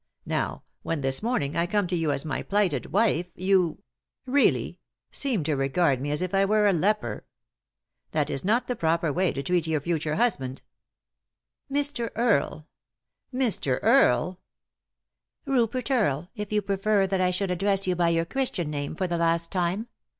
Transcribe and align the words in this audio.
Now 0.25 0.63
when, 0.81 1.01
this 1.01 1.21
morning, 1.21 1.55
I 1.55 1.67
come 1.67 1.85
to 1.85 1.95
you 1.95 2.11
as 2.11 2.25
my 2.25 2.41
plighted 2.41 2.87
wife, 2.87 3.27
you— 3.35 3.83
really 4.25 4.79
1— 5.09 5.09
seem 5.19 5.43
to 5.43 5.55
regard 5.55 6.01
me 6.01 6.09
as 6.09 6.23
if 6.23 6.33
I 6.33 6.43
were 6.43 6.65
a 6.65 6.73
leper. 6.73 7.07
3i 7.11 7.13
9 7.13 7.13
iii^d 7.13 7.13
by 7.13 7.23
Google 7.23 7.27
THE 7.37 7.71
INTERRUPTED 7.77 7.97
KISS 8.01 8.11
That 8.11 8.29
is 8.33 8.43
not 8.45 8.67
the 8.67 8.75
proper 8.75 9.13
way 9.13 9.31
to 9.31 9.43
treat 9.43 9.67
your 9.67 9.81
future 9.81 10.15
husband."" 10.15 10.61
Mr. 11.71 12.09
Earle" 12.15 12.67
"Mr. 13.31 13.79
Earle 13.83 14.39
I"" 15.45 15.51
Rupert 15.53 15.91
Earle, 15.91 16.29
it 16.35 16.51
you 16.51 16.63
prefer 16.63 17.05
that 17.05 17.21
I 17.21 17.29
should 17.29 17.51
address 17.51 17.85
you 17.85 17.95
by 17.95 18.09
your 18.09 18.25
Christian 18.25 18.71
name, 18.71 18.95
for 18.95 19.05
the 19.05 19.19
last 19.19 19.51
time. 19.51 19.87